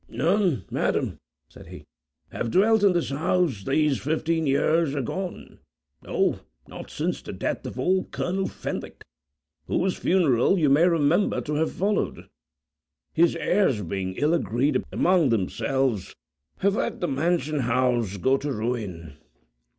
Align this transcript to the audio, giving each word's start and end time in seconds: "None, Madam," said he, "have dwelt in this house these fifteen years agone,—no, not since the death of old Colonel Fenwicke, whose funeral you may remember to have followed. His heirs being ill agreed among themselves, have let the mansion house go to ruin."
"None, 0.09 0.65
Madam," 0.71 1.19
said 1.47 1.67
he, 1.67 1.85
"have 2.31 2.49
dwelt 2.49 2.83
in 2.83 2.93
this 2.93 3.11
house 3.11 3.63
these 3.65 3.99
fifteen 4.01 4.47
years 4.47 4.95
agone,—no, 4.95 6.39
not 6.67 6.89
since 6.89 7.21
the 7.21 7.31
death 7.31 7.67
of 7.67 7.77
old 7.77 8.09
Colonel 8.09 8.47
Fenwicke, 8.47 9.03
whose 9.67 9.95
funeral 9.95 10.57
you 10.57 10.69
may 10.71 10.87
remember 10.87 11.39
to 11.41 11.53
have 11.53 11.71
followed. 11.73 12.27
His 13.13 13.35
heirs 13.35 13.83
being 13.83 14.15
ill 14.15 14.33
agreed 14.33 14.83
among 14.91 15.29
themselves, 15.29 16.15
have 16.57 16.73
let 16.77 16.99
the 16.99 17.07
mansion 17.07 17.59
house 17.59 18.17
go 18.17 18.37
to 18.37 18.51
ruin." 18.51 19.17